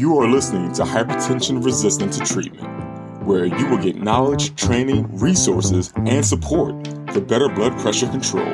[0.00, 2.66] You are listening to Hypertension Resistant to Treatment,
[3.26, 6.74] where you will get knowledge, training, resources, and support
[7.12, 8.50] for better blood pressure control.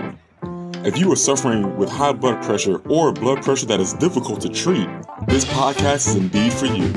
[0.85, 4.49] If you are suffering with high blood pressure or blood pressure that is difficult to
[4.49, 4.89] treat,
[5.29, 6.93] this podcast is indeed for you.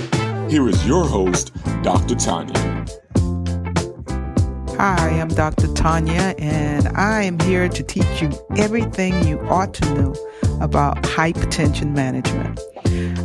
[0.49, 1.51] Here is your host,
[1.83, 2.15] Dr.
[2.15, 2.87] Tanya.
[4.79, 5.71] Hi, I'm Dr.
[5.75, 10.15] Tanya, and I am here to teach you everything you ought to know
[10.59, 12.59] about hypertension management.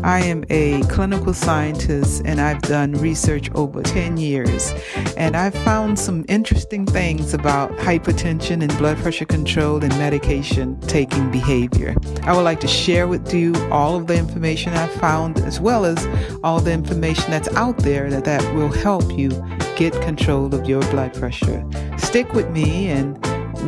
[0.05, 4.75] I am a clinical scientist and I've done research over 10 years.
[5.17, 11.31] And I've found some interesting things about hypertension and blood pressure control and medication taking
[11.31, 11.95] behavior.
[12.25, 15.87] I would like to share with you all of the information I've found as well
[15.87, 16.07] as
[16.45, 19.31] all the information that's out there that, that will help you
[19.75, 21.65] get control of your blood pressure.
[21.97, 23.19] Stick with me and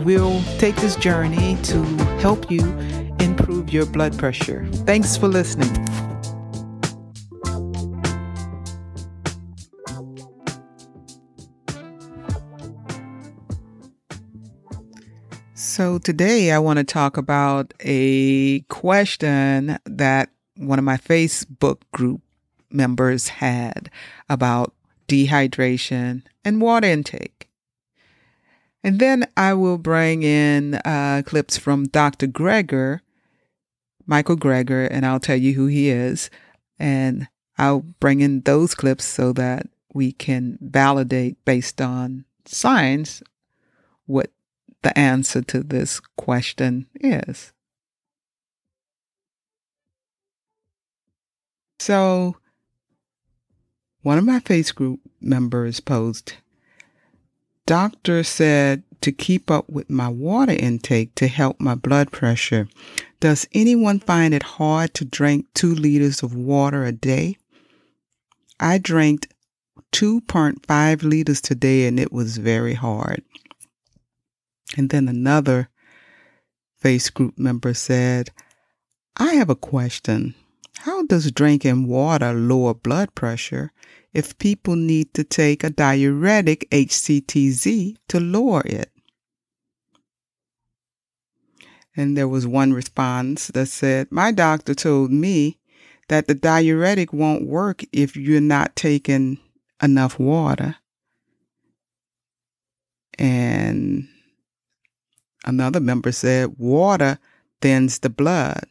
[0.04, 1.82] we'll take this journey to
[2.20, 2.60] help you
[3.20, 4.66] improve your blood pressure.
[4.84, 5.72] Thanks for listening.
[15.76, 22.22] So, today I want to talk about a question that one of my Facebook group
[22.70, 23.90] members had
[24.26, 24.72] about
[25.06, 27.50] dehydration and water intake.
[28.82, 32.26] And then I will bring in uh, clips from Dr.
[32.26, 33.00] Greger,
[34.06, 36.30] Michael Greger, and I'll tell you who he is.
[36.78, 43.22] And I'll bring in those clips so that we can validate based on science
[44.06, 44.30] what
[44.86, 47.52] the answer to this question is.
[51.80, 52.36] So,
[54.02, 56.34] one of my Facebook members posed,
[57.66, 62.68] Doctor said to keep up with my water intake to help my blood pressure.
[63.18, 67.38] Does anyone find it hard to drink two liters of water a day?
[68.60, 69.26] I drank
[69.90, 73.24] 2.5 liters today and it was very hard.
[74.74, 75.68] And then another
[76.78, 78.30] face group member said,
[79.16, 80.34] I have a question.
[80.78, 83.72] How does drinking water lower blood pressure
[84.12, 88.90] if people need to take a diuretic HCTZ to lower it?
[91.96, 95.58] And there was one response that said, My doctor told me
[96.08, 99.38] that the diuretic won't work if you're not taking
[99.82, 100.76] enough water.
[103.18, 104.08] And
[105.46, 107.18] Another member said water
[107.60, 108.64] thins the blood.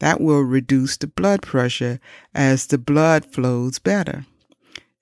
[0.00, 2.00] That will reduce the blood pressure
[2.34, 4.26] as the blood flows better.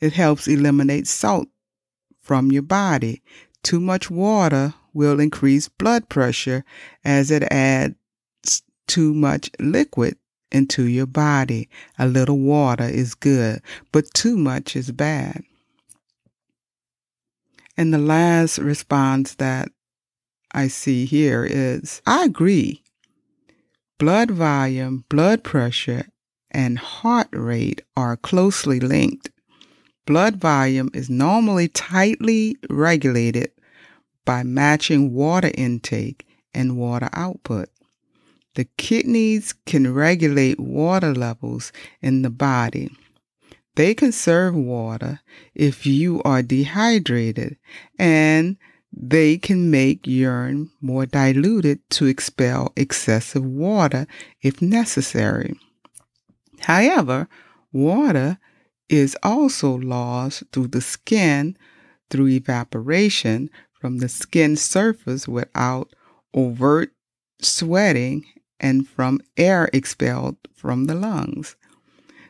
[0.00, 1.48] It helps eliminate salt
[2.20, 3.22] from your body.
[3.62, 6.64] Too much water will increase blood pressure
[7.04, 7.94] as it adds
[8.86, 10.16] too much liquid
[10.50, 11.68] into your body.
[11.98, 13.62] A little water is good,
[13.92, 15.44] but too much is bad.
[17.76, 19.70] And the last response that
[20.52, 22.82] I see here is I agree.
[23.98, 26.06] Blood volume, blood pressure,
[26.50, 29.30] and heart rate are closely linked.
[30.06, 33.52] Blood volume is normally tightly regulated
[34.24, 37.68] by matching water intake and water output.
[38.54, 42.90] The kidneys can regulate water levels in the body.
[43.76, 45.20] They conserve water
[45.54, 47.56] if you are dehydrated
[47.98, 48.58] and
[48.92, 54.06] they can make urine more diluted to expel excessive water
[54.42, 55.58] if necessary.
[56.60, 57.28] However,
[57.72, 58.38] water
[58.88, 61.56] is also lost through the skin
[62.10, 65.88] through evaporation from the skin surface without
[66.34, 66.92] overt
[67.40, 68.24] sweating
[68.60, 71.56] and from air expelled from the lungs.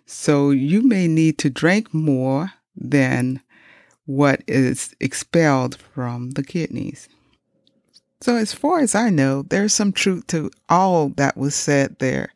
[0.07, 3.43] So you may need to drink more than
[4.07, 7.09] what is expelled from the kidneys.
[8.21, 12.33] So, as far as I know, there's some truth to all that was said there.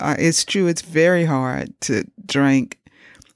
[0.00, 2.78] Uh, it's true, it's very hard to drink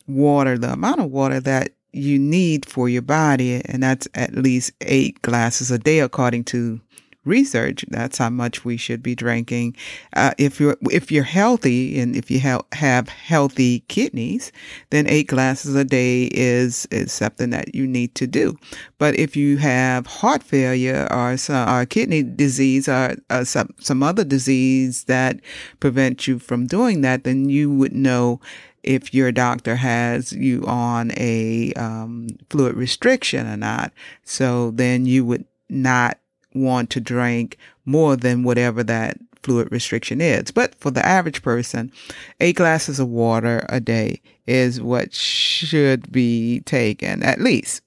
[0.06, 4.72] water, the amount of water that you need for your body, and that's at least
[4.82, 6.80] eight glasses a day, according to
[7.26, 7.84] research.
[7.88, 9.76] That's how much we should be drinking.
[10.14, 14.52] Uh, if you're if you're healthy and if you ha- have healthy kidneys,
[14.90, 18.56] then eight glasses a day is is something that you need to do.
[18.98, 24.02] But if you have heart failure or some, or kidney disease or uh, some some
[24.02, 25.40] other disease that
[25.80, 28.40] prevents you from doing that, then you would know
[28.86, 33.92] if your doctor has you on a um, fluid restriction or not.
[34.22, 36.18] So then you would not
[36.56, 40.50] want to drink more than whatever that fluid restriction is.
[40.50, 41.92] But for the average person,
[42.40, 47.82] eight glasses of water a day is what should be taken at least.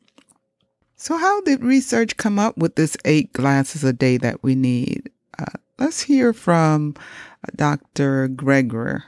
[0.95, 5.09] So, how did research come up with this eight glasses a day that we need?
[5.37, 5.45] Uh,
[5.77, 8.27] let's hear from uh, Dr.
[8.27, 9.03] Greger.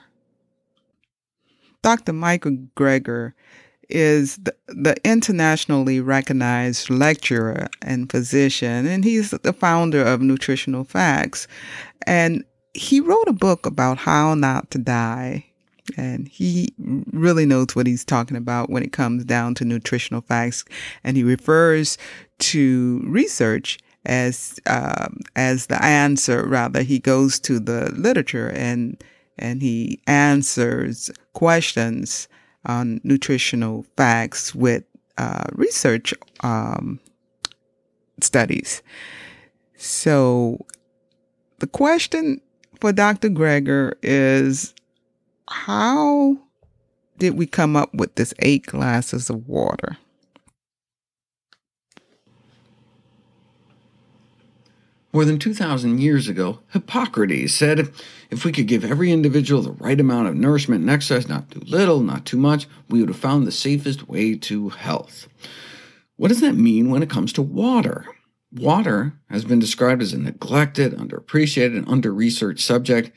[1.82, 2.14] Dr.
[2.14, 3.34] Michael Greger
[3.92, 11.48] is the, the, internationally recognized lecturer and physician, and he's the founder of Nutritional Facts.
[12.08, 12.44] And
[12.74, 15.46] he wrote a book about how not to die.
[15.98, 20.64] And he really knows what he's talking about when it comes down to nutritional facts.
[21.04, 21.98] And he refers
[22.40, 26.46] to research as um, as the answer.
[26.48, 29.04] Rather, he goes to the literature and
[29.38, 32.28] and he answers questions
[32.66, 34.84] on nutritional facts with
[35.18, 37.00] uh, research um,
[38.22, 38.82] studies.
[39.76, 40.66] So
[41.60, 42.42] the question
[42.80, 43.30] for Dr.
[43.30, 44.74] Greger is
[45.48, 46.38] how
[47.18, 49.98] did we come up with this eight glasses of water?
[55.14, 57.92] More than 2,000 years ago, Hippocrates said
[58.30, 61.60] if we could give every individual the right amount of nourishment and exercise, not too
[61.60, 65.28] little, not too much, we would have found the safest way to health.
[66.16, 68.06] What does that mean when it comes to water?
[68.54, 73.12] Water has been described as a neglected, underappreciated, and under researched subject,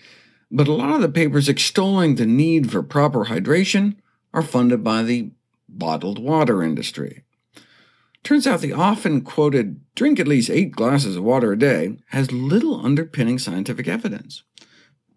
[0.51, 3.97] but a lot of the papers extolling the need for proper hydration
[4.33, 5.31] are funded by the
[5.69, 7.24] bottled water industry.
[8.25, 12.33] Turns out the often quoted drink at least eight glasses of water a day has
[12.33, 14.43] little underpinning scientific evidence.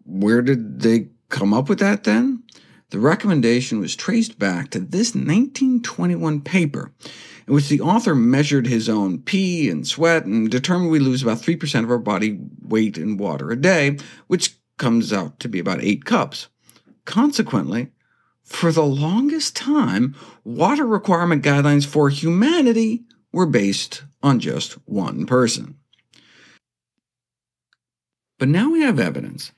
[0.04, 2.42] Where did they come up with that then?
[2.90, 6.92] The recommendation was traced back to this 1921 paper,
[7.46, 11.38] in which the author measured his own pee and sweat and determined we lose about
[11.38, 13.96] 3% of our body weight in water a day,
[14.26, 16.48] which comes out to be about eight cups.
[17.06, 17.88] Consequently,
[18.48, 25.76] for the longest time, water requirement guidelines for humanity were based on just one person.
[28.38, 29.52] But now we have evidence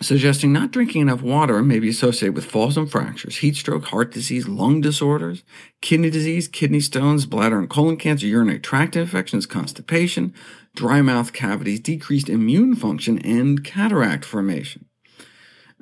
[0.00, 4.12] suggesting not drinking enough water may be associated with falls and fractures, heat stroke, heart
[4.12, 5.42] disease, lung disorders,
[5.80, 10.32] kidney disease, kidney stones, bladder and colon cancer, urinary tract infections, constipation,
[10.74, 14.86] dry mouth cavities, decreased immune function, and cataract formation.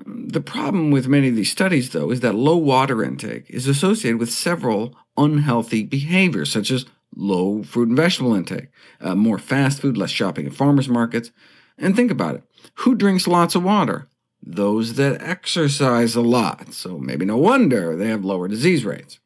[0.07, 4.21] The problem with many of these studies, though, is that low water intake is associated
[4.21, 6.87] with several unhealthy behaviors, such as
[7.17, 8.69] low fruit and vegetable intake,
[9.01, 11.33] uh, more fast food, less shopping at farmers markets.
[11.77, 12.45] And think about it
[12.77, 14.09] who drinks lots of water?
[14.41, 19.19] Those that exercise a lot, so maybe no wonder they have lower disease rates.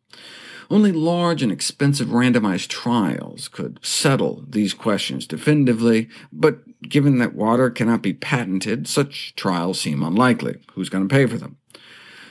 [0.72, 7.68] Only large and expensive randomized trials could settle these questions definitively, but given that water
[7.68, 10.56] cannot be patented, such trials seem unlikely.
[10.72, 11.58] Who's going to pay for them?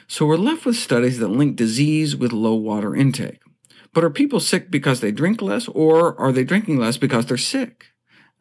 [0.07, 3.41] So we're left with studies that link disease with low water intake.
[3.93, 7.37] But are people sick because they drink less, or are they drinking less because they're
[7.37, 7.91] sick?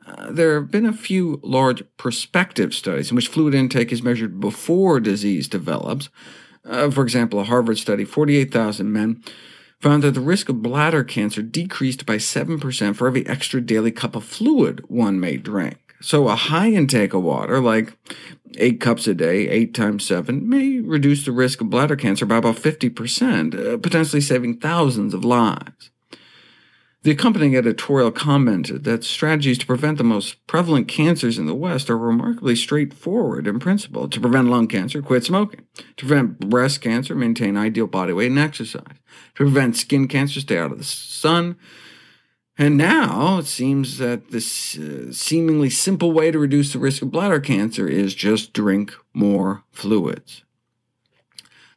[0.06, 4.40] Uh, there have been a few large prospective studies in which fluid intake is measured
[4.40, 6.08] before disease develops.
[6.64, 9.22] Uh, for example, a Harvard study, 48,000 men,
[9.80, 14.14] found that the risk of bladder cancer decreased by 7% for every extra daily cup
[14.14, 15.78] of fluid one may drink.
[16.00, 17.92] So a high intake of water, like
[18.58, 22.36] eight cups a day, eight times seven, may reduce the risk of bladder cancer by
[22.36, 25.89] about 50%, uh, potentially saving thousands of lives.
[27.02, 31.88] The accompanying editorial commented that strategies to prevent the most prevalent cancers in the West
[31.88, 34.06] are remarkably straightforward in principle.
[34.06, 35.64] To prevent lung cancer, quit smoking.
[35.96, 38.84] To prevent breast cancer, maintain ideal body weight and exercise.
[39.36, 41.56] To prevent skin cancer, stay out of the sun.
[42.58, 47.10] And now it seems that this uh, seemingly simple way to reduce the risk of
[47.10, 50.44] bladder cancer is just drink more fluids.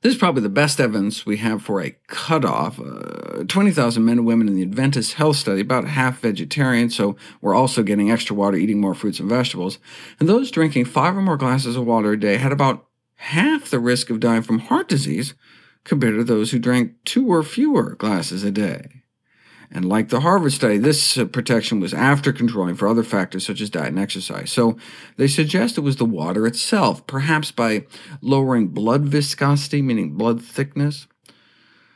[0.03, 2.77] This is probably the best evidence we have for a cutoff.
[2.77, 7.55] Uh, 20,000 men and women in the Adventist Health Study, about half vegetarian, so we're
[7.55, 9.79] also getting extra water, eating more fruits and vegetables.
[10.19, 13.79] And those drinking five or more glasses of water a day had about half the
[13.79, 15.35] risk of dying from heart disease
[15.85, 19.02] compared to those who drank two or fewer glasses a day.
[19.73, 23.59] And like the Harvard study, this uh, protection was after controlling for other factors such
[23.59, 24.51] as diet and exercise.
[24.51, 24.77] So
[25.17, 27.85] they suggest it was the water itself, perhaps by
[28.21, 31.07] lowering blood viscosity, meaning blood thickness.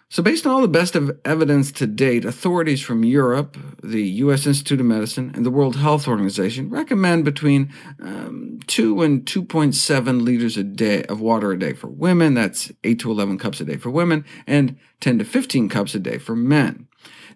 [0.10, 4.48] So, based on all the best of evidence to date, authorities from Europe, the U.S.
[4.48, 10.56] Institute of Medicine, and the World Health Organization recommend between um, 2 and 2.7 liters
[10.56, 12.36] a day of water a day for women.
[12.36, 16.00] That's 8 to 11 cups a day for women, and 10 to 15 cups a
[16.00, 16.87] day for men.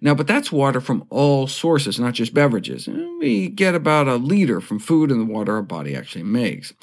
[0.01, 2.87] Now, but that's water from all sources, not just beverages.
[3.19, 6.73] We get about a liter from food and the water our body actually makes.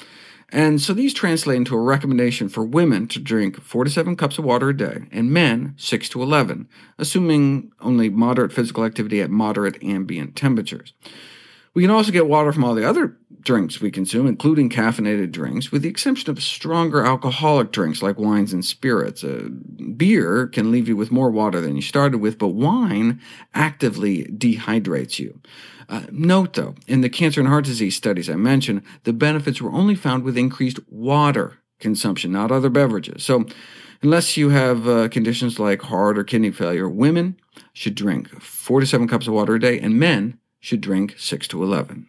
[0.51, 4.39] And so these translate into a recommendation for women to drink 4 to 7 cups
[4.39, 9.29] of water a day and men 6 to 11, assuming only moderate physical activity at
[9.29, 10.93] moderate ambient temperatures.
[11.79, 15.71] We can also get water from all the other drinks we consume, including caffeinated drinks,
[15.71, 19.23] with the exception of stronger alcoholic drinks like wines and spirits.
[19.23, 19.47] Uh,
[19.95, 23.21] beer can leave you with more water than you started with, but wine
[23.53, 25.39] actively dehydrates you.
[25.87, 29.71] Uh, note though, in the cancer and heart disease studies I mentioned, the benefits were
[29.71, 33.23] only found with increased water consumption, not other beverages.
[33.23, 33.45] So,
[34.01, 37.39] unless you have uh, conditions like heart or kidney failure, women
[37.71, 41.47] should drink four to seven cups of water a day, and men should drink six
[41.49, 42.07] to 11.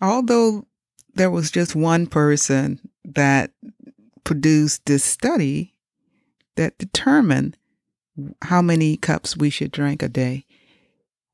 [0.00, 0.66] Although
[1.14, 3.52] there was just one person that
[4.24, 5.74] produced this study
[6.56, 7.56] that determined
[8.42, 10.44] how many cups we should drink a day.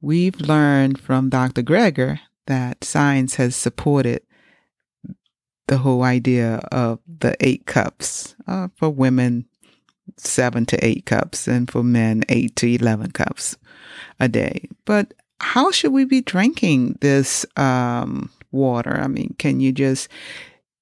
[0.00, 1.62] We've learned from Dr.
[1.62, 4.22] Greger that science has supported
[5.66, 9.46] the whole idea of the eight cups uh, for women,
[10.20, 13.56] seven to eight cups, and for men, eight to 11 cups
[14.20, 14.68] a day.
[14.84, 18.98] But how should we be drinking this um, water?
[19.00, 20.08] I mean, can you just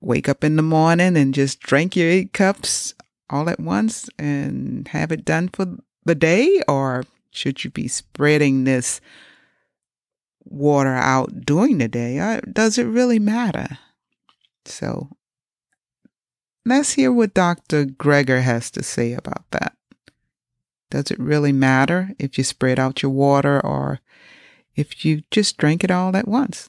[0.01, 2.95] wake up in the morning and just drink your eight cups
[3.29, 5.67] all at once and have it done for
[6.05, 6.63] the day?
[6.69, 9.01] Or should you be spreading this
[10.45, 12.19] water out during the day?
[12.19, 13.79] Uh, does it really matter?
[14.65, 15.16] So
[16.67, 17.87] let's hear what Dr.
[17.87, 19.75] Greger has to say about that.
[20.91, 24.01] Does it really matter if you spread out your water or
[24.75, 26.69] if you just drink it all at once?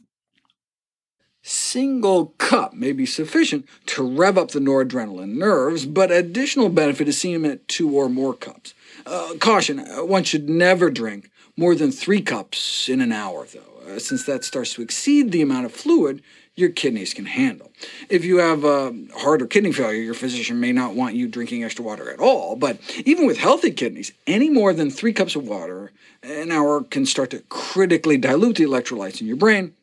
[1.41, 7.19] Single cup may be sufficient to rev up the noradrenaline nerves, but additional benefit is
[7.19, 8.73] seen at two or more cups.
[9.05, 13.93] Uh, caution, uh, one should never drink more than three cups in an hour, though,
[13.93, 16.21] uh, since that starts to exceed the amount of fluid
[16.57, 17.71] your kidneys can handle.
[18.09, 21.63] If you have uh, heart or kidney failure, your physician may not want you drinking
[21.63, 22.55] extra water at all.
[22.55, 25.91] But even with healthy kidneys, any more than three cups of water
[26.23, 29.73] an hour can start to critically dilute the electrolytes in your brain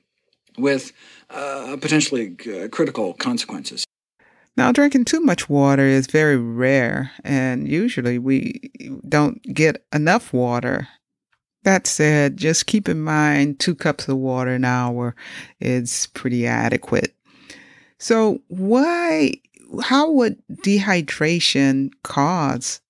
[0.59, 0.93] with
[1.31, 3.85] uh, potentially uh, critical consequences.
[4.57, 8.71] Now, drinking too much water is very rare, and usually we
[9.09, 10.89] don't get enough water.
[11.65, 15.15] That said, just keep in mind two cups of water an hour
[15.61, 17.15] is pretty adequate.
[17.99, 19.35] So, why,
[19.83, 22.81] how would dehydration cause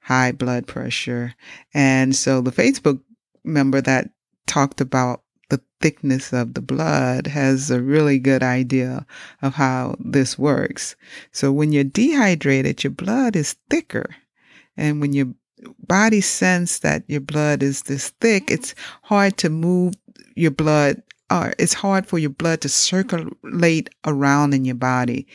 [0.00, 1.34] high blood pressure?
[1.74, 3.00] And so, the Facebook
[3.44, 4.10] member that
[4.46, 9.04] talked about the thickness of the blood has a really good idea
[9.42, 10.96] of how this works.
[11.32, 14.14] So when you're dehydrated, your blood is thicker.
[14.76, 15.34] And when your
[15.86, 19.94] body sense that your blood is this thick, it's hard to move
[20.36, 25.26] your blood or it's hard for your blood to circulate around in your body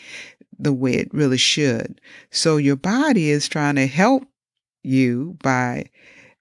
[0.58, 2.00] the way it really should.
[2.32, 4.24] So your body is trying to help
[4.84, 5.86] you by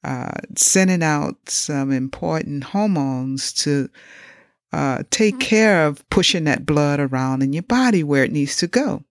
[0.02, 3.88] uh, sending out some important hormones to
[4.72, 5.48] uh, take mm-hmm.
[5.48, 9.04] care of pushing that blood around in your body where it needs to go.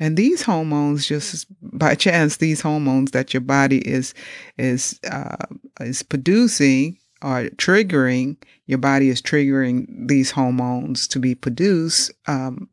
[0.00, 4.14] And these hormones, just by chance, these hormones that your body is
[4.58, 5.46] is uh,
[5.80, 8.36] is producing or triggering,
[8.66, 12.12] your body is triggering these hormones to be produced.
[12.26, 12.68] Um,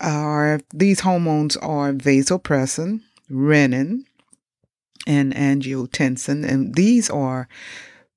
[0.00, 4.04] are these hormones are vasopressin, renin,
[5.06, 6.48] and angiotensin.
[6.48, 7.48] And these are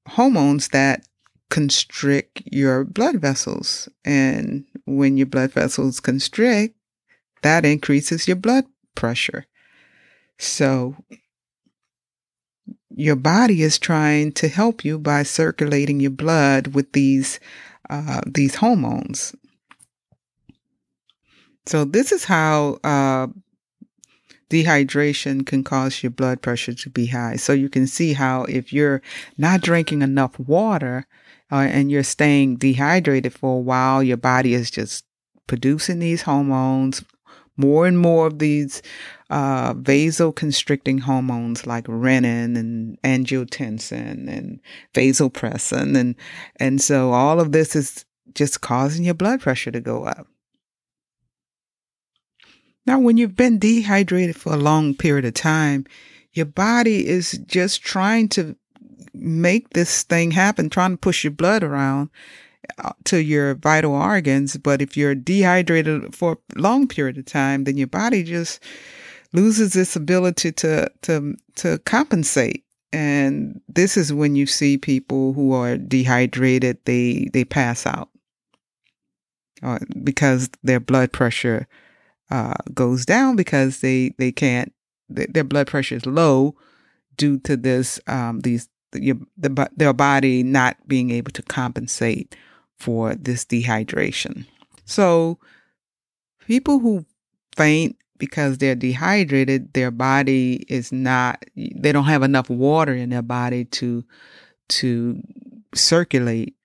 [0.07, 1.05] hormones that
[1.50, 3.88] constrict your blood vessels.
[4.03, 6.75] And when your blood vessels constrict,
[7.46, 9.46] that increases your blood pressure.
[10.40, 10.96] So
[12.90, 17.40] your body is trying to help you by circulating your blood with these
[17.90, 19.36] uh, these hormones.
[21.68, 23.28] So this is how uh,
[24.50, 27.36] dehydration can cause your blood pressure to be high.
[27.36, 29.04] So you can see how if you're
[29.38, 31.06] not drinking enough water
[31.52, 35.06] uh, and you're staying dehydrated for a while, your body is just
[35.48, 37.04] producing these hormones,
[37.58, 38.82] more and more of these
[39.30, 44.60] uh, vasoconstricting hormones like renin and angiotensin and
[44.94, 46.16] vasopressin, and
[46.58, 50.28] and so all of this is just causing your blood pressure to go up.
[52.86, 55.86] Now, when you've been dehydrated for a long period of time,
[56.34, 58.56] your body is just trying to
[59.14, 62.10] make this thing happen, trying to push your blood around
[63.05, 64.57] to your vital organs.
[64.57, 68.60] But if you're dehydrated for a long period of time, then your body just
[69.34, 75.51] loses its ability to to to compensate and this is when you see people who
[75.51, 78.10] are dehydrated they they pass out
[79.62, 81.67] uh, because their blood pressure
[82.31, 84.74] uh, goes down because they they can't
[85.10, 86.55] their blood pressure is low
[87.17, 92.36] due to this um, these your, the, their body not being able to compensate
[92.77, 94.46] for this dehydration.
[94.86, 95.39] So
[96.39, 97.05] people who
[97.55, 103.22] faint because they're dehydrated, their body is not they don't have enough water in their
[103.22, 104.03] body to
[104.67, 105.22] to
[105.74, 106.55] circulate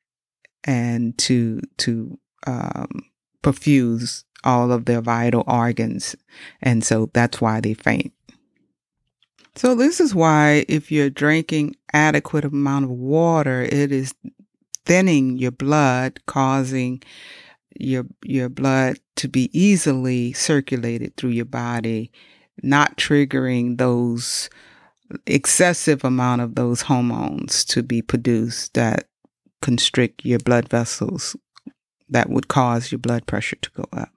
[0.65, 2.89] and to to um,
[3.43, 6.17] perfuse all of their vital organs,
[6.63, 8.13] and so that's why they faint.
[9.57, 14.15] So this is why if you're drinking adequate amount of water, it is
[14.85, 17.03] thinning your blood, causing
[17.79, 22.11] your your blood to be easily circulated through your body,
[22.63, 24.51] not triggering those
[25.27, 29.09] excessive amount of those hormones to be produced that
[29.61, 31.37] constrict your blood vessels
[32.09, 34.11] that would cause your blood pressure to go up.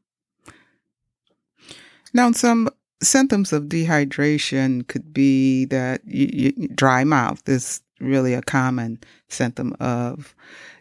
[2.13, 2.69] Now, some
[3.01, 9.75] symptoms of dehydration could be that you, you, dry mouth is really a common symptom
[9.79, 10.35] of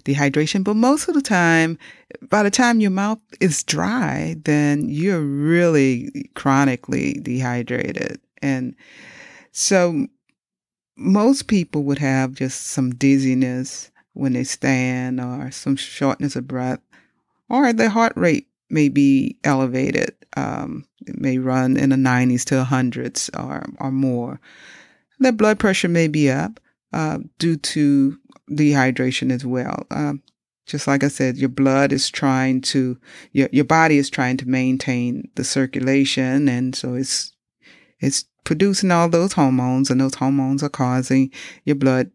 [0.04, 0.64] dehydration.
[0.64, 1.78] But most of the time,
[2.28, 8.20] by the time your mouth is dry, then you're really chronically dehydrated.
[8.40, 8.74] And
[9.52, 10.06] so
[10.96, 16.80] most people would have just some dizziness when they stand or some shortness of breath
[17.48, 20.14] or their heart rate may be elevated.
[20.36, 24.40] Um, it may run in the 90s to 100s or, or more.
[25.18, 26.58] Their blood pressure may be up
[26.92, 28.18] uh, due to
[28.50, 29.86] dehydration as well.
[29.90, 30.22] Um,
[30.66, 32.98] just like I said, your blood is trying to,
[33.32, 36.48] your, your body is trying to maintain the circulation.
[36.48, 37.32] And so it's,
[38.00, 41.32] it's producing all those hormones and those hormones are causing
[41.64, 42.10] your blood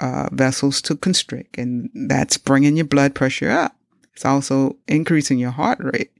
[0.00, 3.74] uh, vessels to constrict and that's bringing your blood pressure up.
[4.14, 6.10] It's also increasing your heart rate.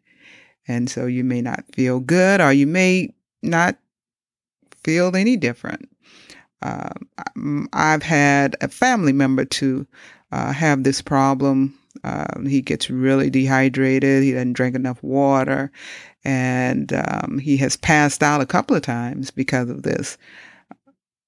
[0.67, 3.77] And so you may not feel good or you may not
[4.83, 5.89] feel any different.
[6.63, 9.87] Um, I've had a family member to
[10.33, 11.79] uh, have this problem.
[12.05, 14.23] Um, he gets really dehydrated.
[14.23, 15.73] He doesn't drink enough water,
[16.25, 20.19] and um, he has passed out a couple of times because of this.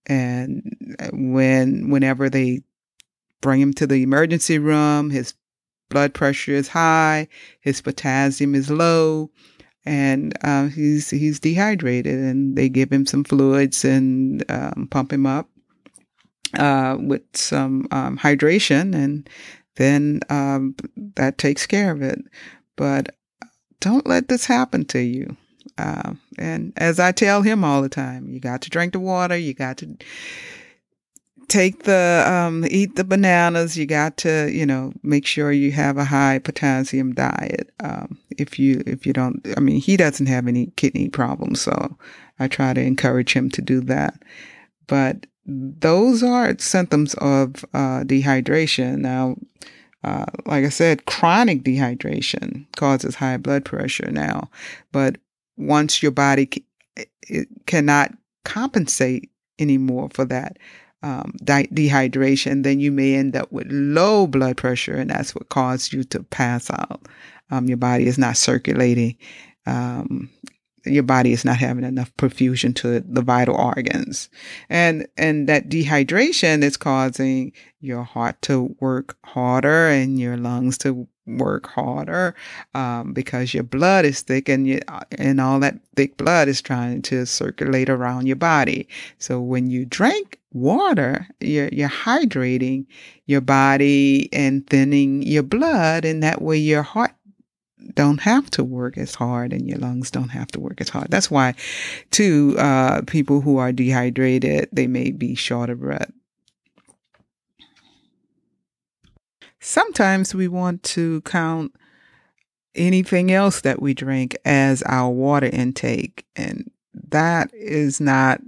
[0.06, 0.76] And
[1.12, 2.62] when whenever they
[3.40, 5.34] bring him to the emergency room, his
[5.88, 7.28] blood pressure is high,
[7.60, 9.30] his potassium is low,
[9.84, 15.26] and uh, he's he's dehydrated, and they give him some fluids and um, pump him
[15.26, 15.48] up
[16.54, 19.28] uh, with some um, hydration, and
[19.76, 20.74] then um,
[21.16, 22.18] that takes care of it.
[22.76, 23.14] But
[23.80, 25.36] don't let this happen to you.
[25.78, 29.36] Uh, and as I tell him all the time, you got to drink the water.
[29.36, 29.96] You got to
[31.50, 33.76] take the um, eat the bananas.
[33.76, 37.70] You got to you know make sure you have a high potassium diet.
[37.80, 41.96] Um, if you if you don't, I mean, he doesn't have any kidney problems, so
[42.38, 44.22] I try to encourage him to do that.
[44.86, 48.98] But those are symptoms of uh, dehydration.
[48.98, 49.36] Now,
[50.04, 54.48] uh, like I said, chronic dehydration causes high blood pressure now,
[54.92, 55.18] but
[55.56, 60.56] once your body c- cannot compensate anymore for that,
[61.02, 65.48] um, di- dehydration, then you may end up with low blood pressure, and that's what
[65.48, 67.06] caused you to pass out.
[67.50, 69.16] Um, your body is not circulating.
[69.66, 70.30] Um,
[70.86, 74.30] your body is not having enough perfusion to the vital organs,
[74.68, 81.06] and and that dehydration is causing your heart to work harder and your lungs to
[81.38, 82.34] work harder
[82.74, 84.80] um, because your blood is thick and you,
[85.18, 88.88] and all that thick blood is trying to circulate around your body.
[89.18, 92.86] So when you drink water, you're, you're hydrating
[93.26, 97.12] your body and thinning your blood, and that way your heart
[97.94, 101.10] don't have to work as hard and your lungs don't have to work as hard.
[101.10, 101.54] That's why,
[102.10, 106.12] too, uh, people who are dehydrated, they may be short of breath.
[109.60, 111.72] Sometimes we want to count
[112.74, 118.40] anything else that we drink as our water intake, and that is not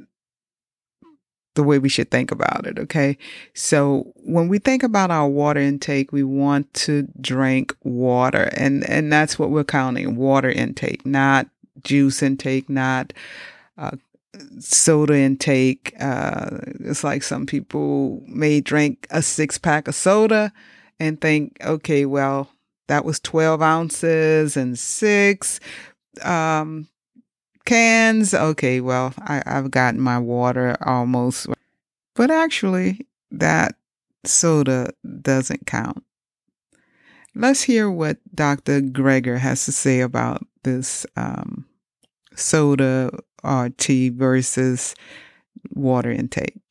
[1.55, 2.79] the way we should think about it.
[2.79, 3.18] Okay.
[3.55, 9.12] So when we think about our water intake, we want to drink water and, and
[9.12, 11.46] that's what we're counting water intake, not
[11.85, 13.12] juice intake, not,
[13.77, 13.90] uh,
[14.59, 15.94] soda intake.
[16.01, 20.53] Uh, it's like some people may drink a six pack of soda
[21.03, 22.49] and think, okay, well,
[22.87, 25.59] that was 12 ounces and six.
[26.23, 26.88] Um,
[27.65, 28.35] cans.
[28.35, 31.47] Okay, well, I, I've gotten my water almost,
[32.15, 33.75] but actually, that
[34.25, 36.05] soda doesn't count.
[37.35, 38.81] Let's hear what Dr.
[38.83, 41.67] Greger has to say about this um,
[42.37, 43.11] soda
[43.43, 44.95] or tea versus
[45.71, 46.62] water intake.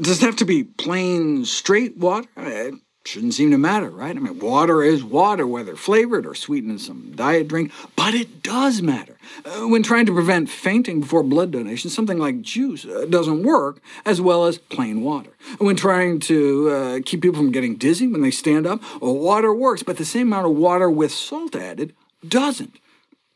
[0.00, 2.28] Does it have to be plain straight water?
[2.36, 4.16] It shouldn't seem to matter, right?
[4.16, 8.42] I mean, water is water, whether flavored or sweetened in some diet drink, but it
[8.42, 9.18] does matter.
[9.44, 13.80] Uh, when trying to prevent fainting before blood donation, something like juice uh, doesn't work
[14.04, 15.30] as well as plain water.
[15.58, 19.52] When trying to uh, keep people from getting dizzy when they stand up, well, water
[19.52, 21.94] works, but the same amount of water with salt added
[22.26, 22.78] doesn't.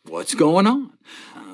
[0.05, 0.96] What's going on?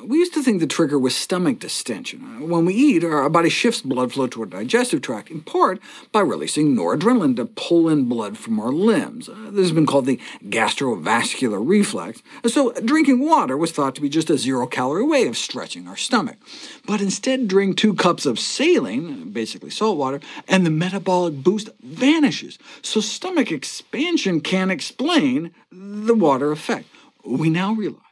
[0.04, 2.48] We used to think the trigger was stomach distension.
[2.48, 6.20] When we eat, our body shifts blood flow to our digestive tract, in part by
[6.20, 9.28] releasing noradrenaline to pull in blood from our limbs.
[9.28, 12.22] Uh, this has been called the gastrovascular reflex.
[12.46, 16.36] So drinking water was thought to be just a zero-calorie way of stretching our stomach.
[16.86, 22.58] But instead, drink two cups of saline, basically salt water, and the metabolic boost vanishes.
[22.82, 26.88] So stomach expansion can explain the water effect.
[27.24, 28.12] We now realize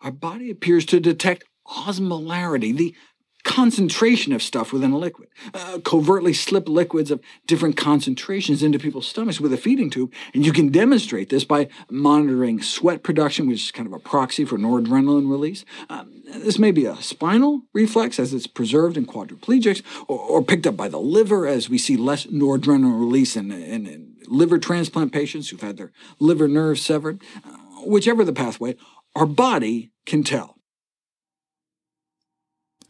[0.00, 2.94] our body appears to detect osmolarity, the
[3.42, 9.08] concentration of stuff within a liquid, uh, covertly slip liquids of different concentrations into people's
[9.08, 13.64] stomachs with a feeding tube, and you can demonstrate this by monitoring sweat production, which
[13.64, 15.64] is kind of a proxy for noradrenaline release.
[15.88, 20.66] Um, this may be a spinal reflex as it's preserved in quadriplegics, or, or, picked
[20.66, 25.12] up by the liver as we see less noradrenaline release in, in, in liver transplant
[25.12, 27.22] patients who've had their liver nerves severed.
[27.44, 28.76] Uh, whichever the pathway,
[29.14, 30.56] our body can tell.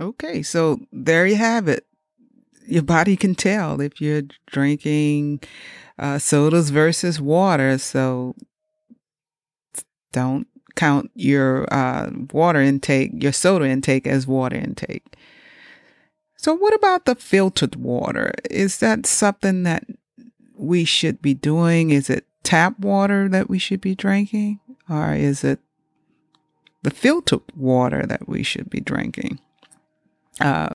[0.00, 1.86] Okay, so there you have it.
[2.66, 5.40] Your body can tell if you're drinking
[5.98, 7.76] uh, sodas versus water.
[7.78, 8.34] So
[10.12, 15.16] don't count your uh, water intake, your soda intake, as water intake.
[16.36, 18.32] So, what about the filtered water?
[18.50, 19.84] Is that something that
[20.56, 21.90] we should be doing?
[21.90, 24.60] Is it tap water that we should be drinking?
[24.88, 25.60] Or is it
[26.82, 29.40] the filtered water that we should be drinking.
[30.40, 30.68] Uh,